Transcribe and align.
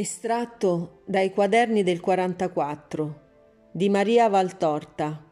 Estratto 0.00 1.00
dai 1.06 1.32
quaderni 1.32 1.82
del 1.82 1.98
44 1.98 3.20
di 3.72 3.88
Maria 3.88 4.28
Valtorta 4.28 5.24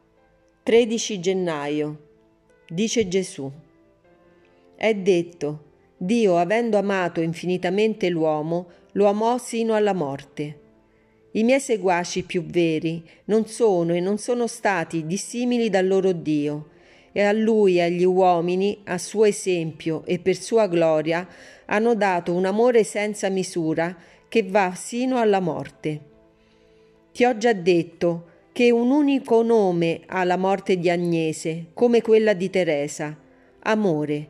13 0.65 1.21
gennaio 1.21 2.09
Dice 2.67 3.07
Gesù 3.07 3.49
È 4.75 4.93
detto 4.93 5.65
Dio 5.97 6.37
avendo 6.37 6.79
amato 6.79 7.21
infinitamente 7.21 8.09
l'uomo 8.09 8.67
lo 8.95 9.07
amò 9.07 9.39
sino 9.39 9.75
alla 9.75 9.93
morte. 9.93 10.61
I 11.31 11.45
miei 11.45 11.61
seguaci 11.61 12.25
più 12.25 12.43
veri 12.43 13.09
non 13.27 13.47
sono 13.47 13.95
e 13.95 14.01
non 14.01 14.19
sono 14.19 14.49
stati 14.49 15.07
dissimili 15.07 15.71
dal 15.71 15.87
loro 15.87 16.11
Dio 16.11 16.71
e 17.13 17.23
a 17.23 17.31
lui 17.31 17.77
e 17.77 17.83
agli 17.83 18.05
uomini, 18.05 18.81
a 18.87 18.99
suo 18.99 19.27
esempio 19.27 20.05
e 20.07 20.19
per 20.19 20.37
sua 20.37 20.67
gloria, 20.67 21.27
hanno 21.67 21.95
dato 21.95 22.35
un 22.35 22.45
amore 22.45 22.83
senza 22.83 23.29
misura 23.29 23.97
che 24.37 24.43
va 24.43 24.75
sino 24.75 25.19
alla 25.19 25.41
morte. 25.41 26.01
Ti 27.11 27.25
ho 27.25 27.39
già 27.39 27.55
detto 27.55 28.27
che 28.53 28.71
un 28.71 28.91
unico 28.91 29.43
nome 29.43 30.03
ha 30.09 30.25
la 30.25 30.37
morte 30.37 30.79
di 30.79 30.91
Agnese, 30.91 31.69
come 31.73 32.03
quella 32.03 32.35
di 32.35 32.51
Teresa, 32.51 33.17
amore. 33.61 34.29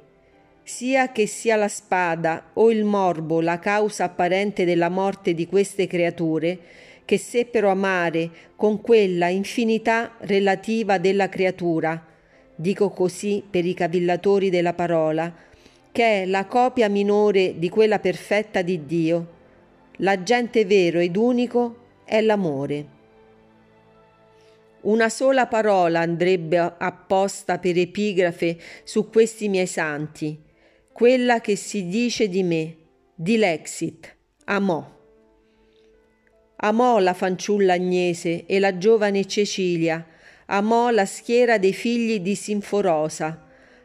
Sia 0.63 1.11
che 1.11 1.27
sia 1.27 1.57
la 1.57 1.67
spada 1.67 2.51
o 2.53 2.71
il 2.71 2.85
morbo 2.85 3.41
la 3.41 3.59
causa 3.59 4.05
apparente 4.05 4.65
della 4.65 4.91
morte 4.91 5.35
di 5.35 5.49
queste 5.49 5.89
creature, 5.89 6.57
che 7.05 7.19
seppero 7.19 7.69
amare 7.69 8.31
con 8.55 8.81
quella 8.81 9.27
infinità 9.27 10.15
relativa 10.21 10.99
della 10.99 11.29
creatura, 11.29 12.01
dico 12.55 12.91
così 12.91 13.43
per 13.51 13.65
i 13.65 13.75
cavillatori 13.75 14.51
della 14.51 14.73
parola, 14.73 15.35
che 15.91 16.23
è 16.23 16.27
la 16.27 16.47
copia 16.47 16.89
minore 16.89 17.59
di 17.59 17.69
quella 17.69 17.99
perfetta 17.99 18.63
di 18.63 18.87
Dio, 18.87 19.35
L'agente 19.99 20.65
vero 20.67 20.99
ed 20.99 21.17
unico 21.17 21.85
è 22.05 22.21
l'amore. 22.21 22.95
Una 24.83 25.09
sola 25.09 25.47
parola 25.47 26.01
andrebbe 26.01 26.59
apposta 26.59 27.59
per 27.59 27.79
epigrafe 27.79 28.59
su 28.85 29.09
questi 29.09 29.49
miei 29.49 29.67
santi, 29.67 30.39
quella 30.93 31.41
che 31.41 31.57
si 31.57 31.89
dice 31.89 32.29
di 32.29 32.43
me, 32.43 32.77
di 33.15 33.37
Lexit, 33.37 34.15
amò. 34.45 34.95
Amò 36.59 36.99
la 36.99 37.15
fanciulla 37.15 37.73
Agnese 37.73 38.47
e 38.47 38.59
la 38.59 38.79
giovane 38.79 39.27
Cecilia, 39.27 40.07
amò 40.47 40.91
la 40.91 41.05
schiera 41.05 41.59
dei 41.59 41.73
figli 41.73 42.21
di 42.21 42.35
Sinforosa, 42.35 43.45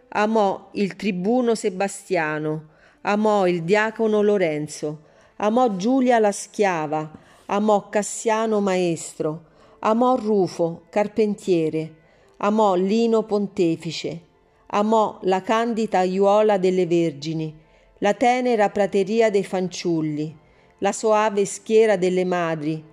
amò 0.10 0.70
il 0.74 0.96
tribuno 0.96 1.56
Sebastiano, 1.56 2.68
amò 3.02 3.48
il 3.48 3.64
diacono 3.64 4.22
Lorenzo, 4.22 5.10
amò 5.44 5.76
Giulia 5.76 6.20
la 6.20 6.32
schiava, 6.32 7.12
amò 7.48 7.90
Cassiano 7.90 8.62
maestro, 8.62 9.46
amò 9.80 10.16
Rufo 10.16 10.84
carpentiere, 10.90 11.96
amò 12.38 12.76
Lino 12.76 13.24
pontefice, 13.24 14.22
amò 14.68 15.18
la 15.24 15.42
candida 15.42 16.00
aiuola 16.00 16.60
delle 16.60 16.86
vergini, 16.86 17.58
la 18.00 18.14
tenera 18.14 18.70
prateria 18.70 19.32
dei 19.32 19.44
fanciulli, 19.44 20.38
la 20.78 20.92
soave 20.92 21.46
schiera 21.46 21.96
delle 21.96 22.24
madri, 22.24 22.84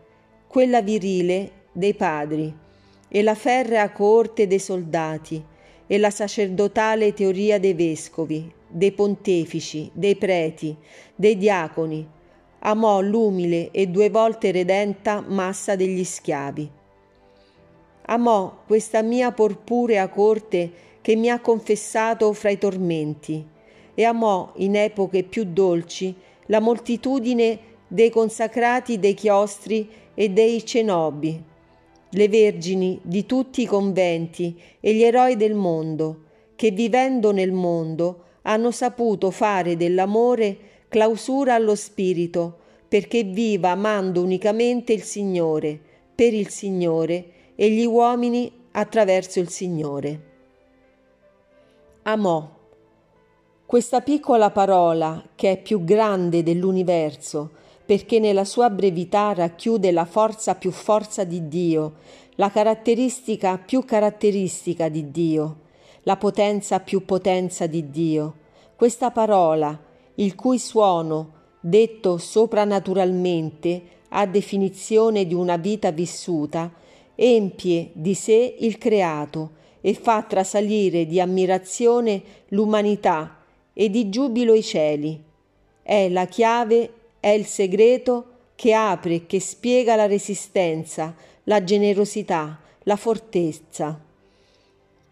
quella 0.47 0.81
virile 0.81 1.67
dei 1.73 1.93
padri, 1.93 2.57
e 3.09 3.23
la 3.23 3.35
ferrea 3.35 3.93
coorte 3.93 4.47
dei 4.47 4.59
soldati, 4.59 5.45
e 5.87 5.99
la 5.99 6.11
sacerdotale 6.11 7.13
teoria 7.13 7.61
dei 7.61 7.75
vescovi, 7.75 8.51
dei 8.67 8.93
pontefici, 8.93 9.91
dei 9.93 10.17
preti, 10.17 10.75
dei 11.15 11.37
diaconi, 11.37 12.17
amò 12.61 13.01
l'umile 13.01 13.71
e 13.71 13.87
due 13.87 14.11
volte 14.11 14.51
redenta 14.51 15.25
massa 15.27 15.77
degli 15.77 16.05
schiavi. 16.05 16.71
Amò 18.07 18.63
questa 18.67 19.03
mia 19.03 19.33
porpurea 19.33 20.09
corte 20.09 20.71
che 21.01 21.15
mi 21.15 21.31
ha 21.31 21.41
confessato 21.41 22.33
fra 22.33 22.51
i 22.51 22.59
tormenti, 22.59 23.47
e 23.95 24.05
amò 24.05 24.53
in 24.57 24.77
epoche 24.77 25.25
più 25.25 25.45
dolci 25.45 26.15
la 26.47 26.61
moltitudine 26.61 27.59
dei 27.87 28.11
consacrati 28.11 28.99
dei 28.99 29.15
chiostri 29.15 29.89
e 30.15 30.29
dei 30.31 30.65
cenobi, 30.65 31.43
le 32.11 32.29
vergini 32.29 32.99
di 33.03 33.27
tutti 33.27 33.63
i 33.63 33.67
conventi 33.67 34.59
e 34.81 34.95
gli 34.95 35.03
eroi 35.03 35.37
del 35.37 35.55
mondo, 35.55 36.23
che 36.57 36.71
vivendo 36.71 37.33
nel 37.33 37.53
mondo 37.53 38.25
hanno 38.43 38.71
saputo 38.71 39.31
fare 39.31 39.77
dell'amore 39.77 40.57
clausura 40.89 41.55
allo 41.55 41.75
spirito, 41.75 42.59
perché 42.89 43.23
viva 43.23 43.71
amando 43.71 44.23
unicamente 44.23 44.93
il 44.93 45.03
Signore, 45.03 45.79
per 46.15 46.33
il 46.35 46.49
Signore 46.49 47.33
e 47.55 47.71
gli 47.71 47.85
uomini 47.85 48.51
attraverso 48.73 49.41
il 49.41 49.49
Signore. 49.49 50.27
Amò. 52.03 52.57
Questa 53.67 54.01
piccola 54.01 54.51
parola, 54.51 55.23
che 55.35 55.53
è 55.53 55.61
più 55.61 55.85
grande 55.85 56.43
dell'universo, 56.43 57.51
perché 57.85 58.19
nella 58.19 58.45
sua 58.45 58.71
brevità 58.71 59.35
racchiude 59.35 59.93
la 59.93 60.07
forza 60.07 60.55
più 60.55 60.71
forza 60.71 61.25
di 61.25 61.49
Dio, 61.49 61.95
la 62.37 62.51
caratteristica 62.51 63.59
più 63.59 63.85
caratteristica 63.85 64.89
di 64.89 65.11
Dio, 65.11 65.57
la 66.03 66.17
potenza 66.17 66.81
più 66.81 67.05
potenza 67.05 67.67
di 67.67 67.91
Dio. 67.91 68.35
Questa 68.77 69.11
parola, 69.11 69.79
il 70.19 70.35
cui 70.35 70.59
suono, 70.59 71.33
detto 71.61 72.19
soprannaturalmente 72.19 73.83
a 74.11 74.27
definizione 74.27 75.27
di 75.27 75.35
una 75.35 75.57
vita 75.57 75.91
vissuta, 75.91 76.73
empie 77.15 77.91
di 77.93 78.15
sé 78.15 78.57
il 78.61 78.79
creato 78.79 79.51
e 79.81 79.95
fa 79.95 80.23
trasalire 80.23 81.07
di 81.07 81.21
ammirazione 81.21 82.23
l'umanità 82.49 83.45
e 83.73 83.91
di 83.91 84.09
giubilo 84.09 84.55
i 84.55 84.63
cieli. 84.63 85.23
È 85.83 86.09
la 86.09 86.27
chiave, 86.27 86.93
è 87.21 87.29
il 87.29 87.47
segreto 87.47 88.25
che 88.55 88.75
apre 88.75 89.15
e 89.15 89.27
che 89.27 89.41
spiega 89.41 89.95
la 89.95 90.07
resistenza, 90.07 91.15
la 91.45 91.63
generosità, 91.63 92.61
la 92.83 92.97
fortezza 92.97 94.07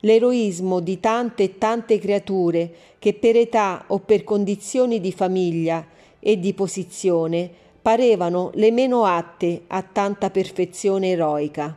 l'eroismo 0.06 0.78
di 0.78 1.00
tante 1.00 1.42
e 1.42 1.58
tante 1.58 1.98
creature 1.98 2.72
che 3.00 3.12
per 3.14 3.36
età 3.36 3.86
o 3.88 3.98
per 3.98 4.22
condizioni 4.22 5.00
di 5.00 5.10
famiglia 5.10 5.84
e 6.20 6.38
di 6.38 6.54
posizione 6.54 7.50
parevano 7.82 8.50
le 8.54 8.70
meno 8.70 9.04
atte 9.04 9.62
a 9.66 9.82
tanta 9.82 10.30
perfezione 10.30 11.10
eroica. 11.10 11.76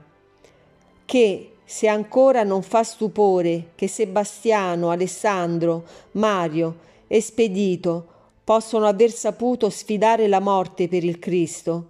Che, 1.06 1.52
se 1.66 1.88
ancora 1.88 2.44
non 2.44 2.62
fa 2.62 2.84
stupore 2.84 3.72
che 3.74 3.88
Sebastiano, 3.88 4.92
Alessandro, 4.92 5.86
Mario 6.12 6.88
e 7.08 7.22
Spedito 7.22 8.08
possono 8.44 8.86
aver 8.86 9.12
saputo 9.12 9.70
sfidare 9.70 10.28
la 10.28 10.40
morte 10.40 10.88
per 10.88 11.04
il 11.04 11.18
Cristo, 11.18 11.88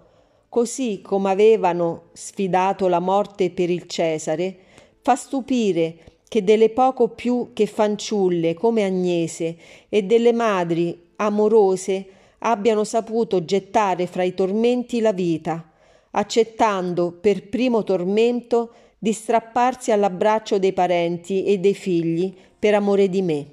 così 0.48 1.02
come 1.02 1.32
avevano 1.32 2.04
sfidato 2.14 2.88
la 2.88 3.00
morte 3.00 3.52
per 3.52 3.70
il 3.70 3.88
Cesare, 3.88 4.58
fa 5.02 5.16
stupire 5.16 5.98
che 6.30 6.44
delle 6.44 6.70
poco 6.70 7.10
più 7.10 7.50
che 7.54 7.66
fanciulle 7.66 8.54
come 8.54 8.86
Agnese 8.86 9.58
e 9.90 10.04
delle 10.04 10.32
madri 10.32 11.08
amorose 11.18 12.06
abbiano 12.40 12.84
saputo 12.84 13.44
gettare 13.44 14.06
fra 14.06 14.24
i 14.24 14.34
tormenti 14.34 15.02
la 15.02 15.12
vita, 15.12 15.70
accettando 16.12 17.12
per 17.12 17.50
primo 17.50 17.84
tormento 17.84 18.72
di 19.00 19.12
strapparsi 19.12 19.92
all'abbraccio 19.92 20.60
dei 20.60 20.72
parenti 20.72 21.44
e 21.46 21.58
dei 21.58 21.74
figli 21.74 22.34
per 22.58 22.76
amore 22.76 23.10
di 23.10 23.22
me. 23.22 23.48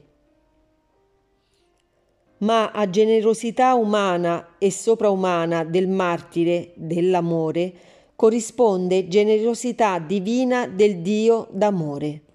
Ma 2.39 2.73
a 2.73 2.91
generosità 2.91 3.75
umana 3.75 4.57
e 4.59 4.71
sopraumana 4.71 5.65
del 5.65 5.89
martire, 5.89 6.73
dell'amore, 6.75 7.73
corrisponde 8.15 9.09
generosità 9.09 9.99
divina 9.99 10.67
del 10.67 10.99
Dio 10.99 11.49
d'amore. 11.51 12.26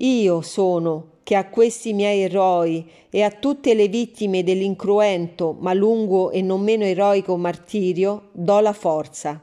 Io 0.00 0.42
sono 0.42 1.16
che 1.24 1.34
a 1.34 1.48
questi 1.48 1.92
miei 1.92 2.20
eroi 2.20 2.88
e 3.10 3.22
a 3.22 3.30
tutte 3.30 3.74
le 3.74 3.88
vittime 3.88 4.44
dell'incruento 4.44 5.56
ma 5.58 5.74
lungo 5.74 6.30
e 6.30 6.40
non 6.40 6.62
meno 6.62 6.84
eroico 6.84 7.36
martirio 7.36 8.28
do 8.32 8.60
la 8.60 8.72
forza. 8.72 9.40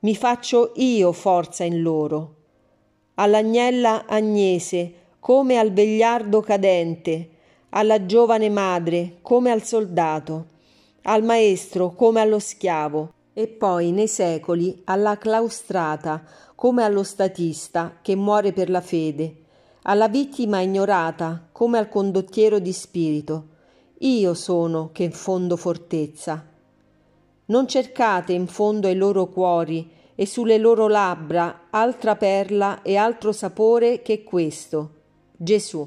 Mi 0.00 0.16
faccio 0.16 0.72
io 0.76 1.12
forza 1.12 1.64
in 1.64 1.82
loro. 1.82 2.34
All'agnella 3.16 4.06
Agnese 4.06 4.92
come 5.20 5.58
al 5.58 5.72
vegliardo 5.72 6.40
cadente, 6.40 7.30
alla 7.70 8.06
giovane 8.06 8.48
madre 8.48 9.18
come 9.20 9.50
al 9.50 9.62
soldato, 9.62 10.46
al 11.02 11.22
maestro 11.22 11.90
come 11.90 12.20
allo 12.20 12.38
schiavo, 12.38 13.12
e 13.34 13.48
poi 13.48 13.90
nei 13.90 14.08
secoli 14.08 14.80
alla 14.84 15.18
claustrata 15.18 16.24
come 16.56 16.82
allo 16.82 17.02
statista 17.02 17.98
che 18.00 18.16
muore 18.16 18.52
per 18.52 18.70
la 18.70 18.80
fede, 18.80 19.44
alla 19.82 20.08
vittima 20.08 20.60
ignorata 20.60 21.48
come 21.52 21.78
al 21.78 21.88
condottiero 21.88 22.58
di 22.58 22.72
spirito. 22.72 23.48
Io 23.98 24.34
sono 24.34 24.90
che 24.90 25.10
fondo 25.10 25.56
fortezza. 25.56 26.44
Non 27.46 27.68
cercate 27.68 28.32
in 28.32 28.46
fondo 28.46 28.88
ai 28.88 28.96
loro 28.96 29.26
cuori 29.28 29.88
e 30.14 30.26
sulle 30.26 30.56
loro 30.56 30.88
labbra 30.88 31.66
altra 31.70 32.16
perla 32.16 32.80
e 32.82 32.96
altro 32.96 33.32
sapore 33.32 34.00
che 34.00 34.24
questo, 34.24 34.94
Gesù. 35.36 35.86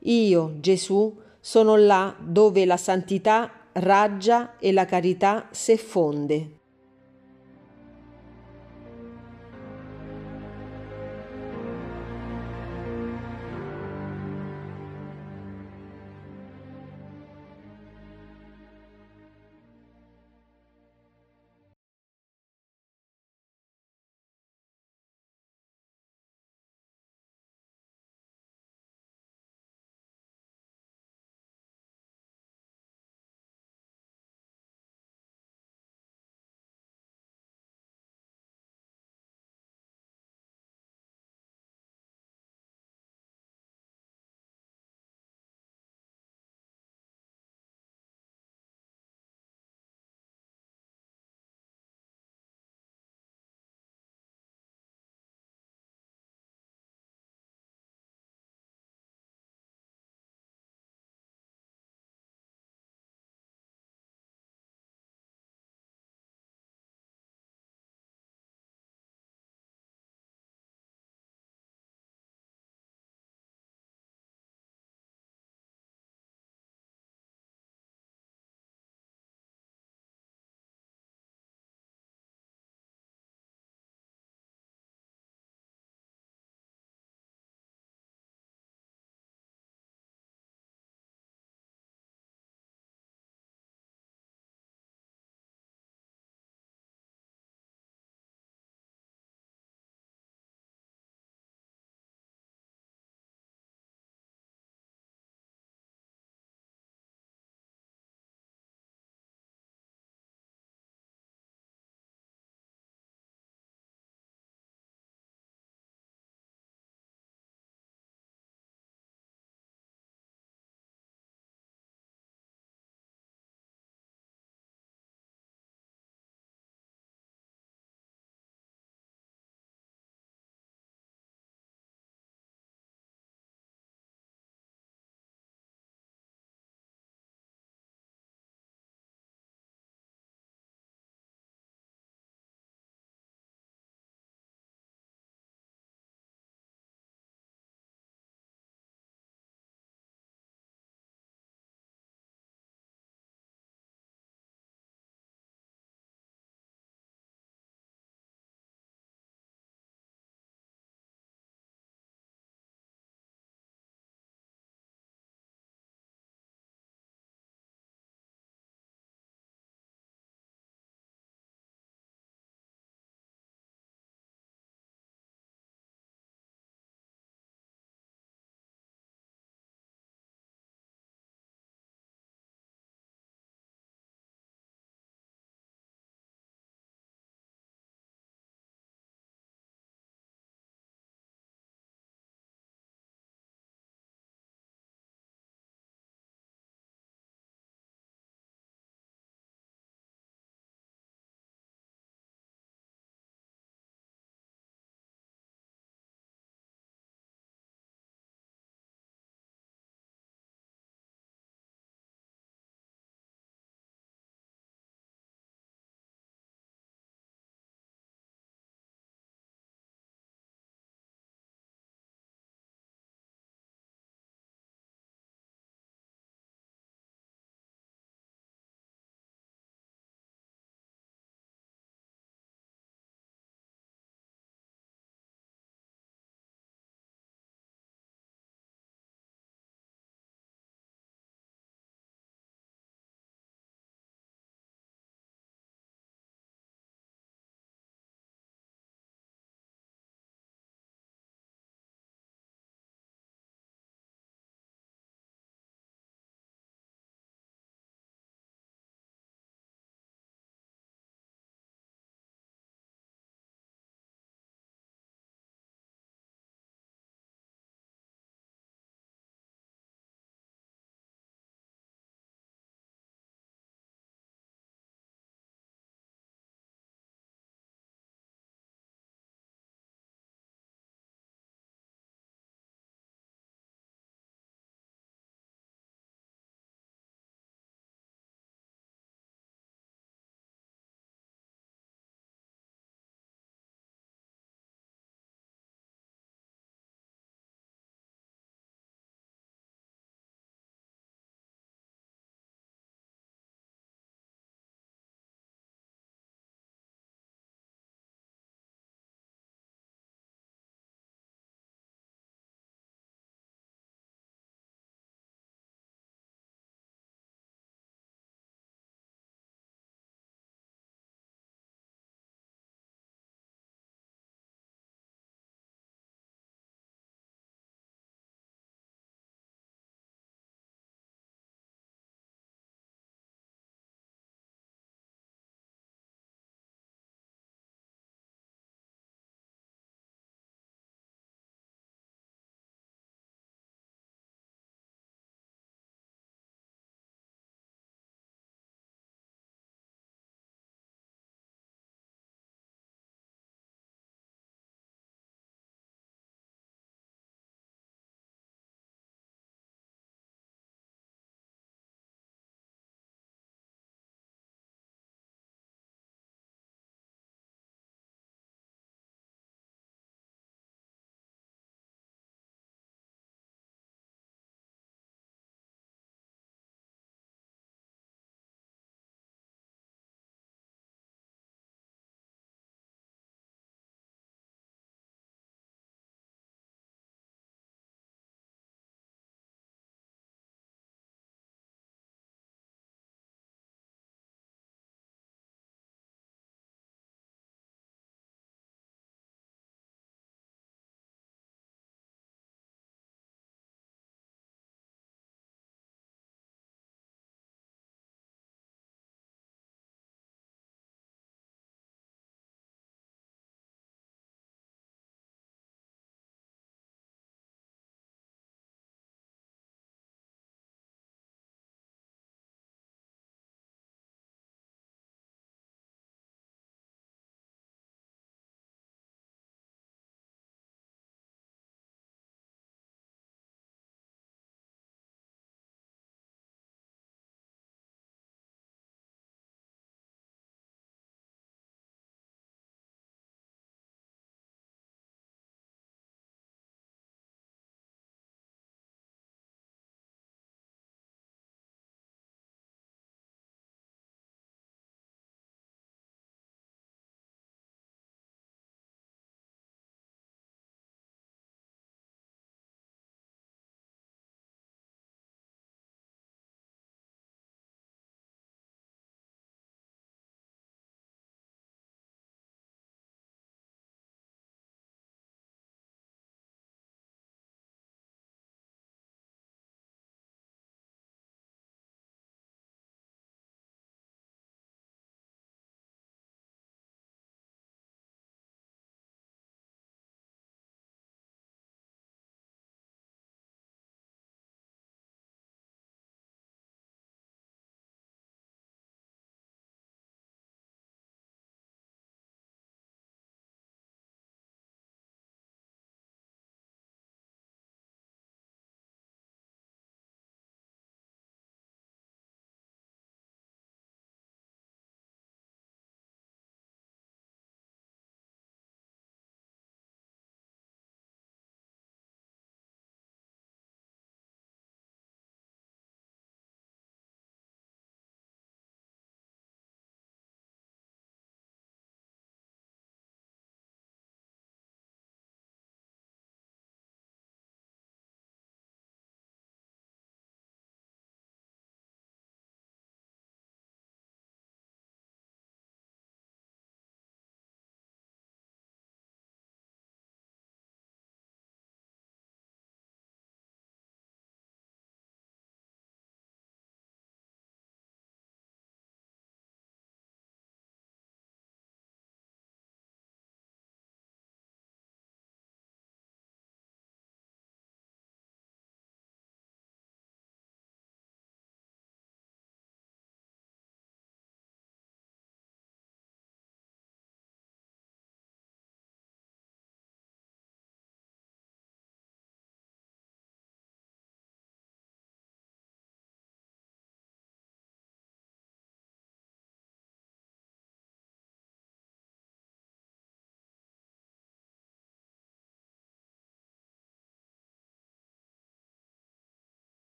Io, 0.00 0.54
Gesù, 0.58 1.16
sono 1.40 1.76
là 1.76 2.14
dove 2.20 2.64
la 2.66 2.76
santità 2.76 3.50
raggia 3.74 4.58
e 4.58 4.72
la 4.72 4.84
carità 4.84 5.46
s'effonde. 5.50 6.61